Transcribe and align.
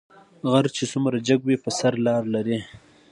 غر 0.51 0.65
چې 0.75 0.83
څومره 0.91 1.17
جګ 1.27 1.39
وي 1.45 1.57
په 1.63 1.69
سر 1.79 1.93
لار 2.05 2.23
لري 2.35 2.59